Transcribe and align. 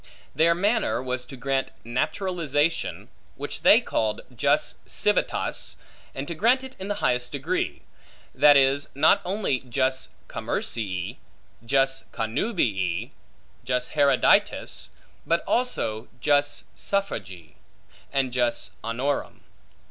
Their 0.33 0.55
manner 0.55 0.99
was 0.99 1.25
to 1.25 1.37
grant 1.37 1.69
naturalization 1.83 3.09
(which 3.35 3.61
they 3.61 3.79
called 3.81 4.21
jus 4.35 4.79
civitatis), 4.87 5.75
and 6.15 6.27
to 6.27 6.33
grant 6.33 6.63
it 6.63 6.75
in 6.79 6.87
the 6.87 6.95
highest 7.05 7.31
degree; 7.31 7.83
that 8.33 8.57
is, 8.57 8.89
not 8.95 9.21
only 9.23 9.59
jus 9.59 10.09
commercii, 10.27 11.17
jus 11.63 12.05
connubii, 12.13 13.11
jus 13.63 13.89
haereditatis; 13.89 14.89
but 15.27 15.43
also 15.45 16.07
jus 16.19 16.63
suffragii, 16.75 17.53
and 18.11 18.33
jus 18.33 18.71
honorum. 18.83 19.41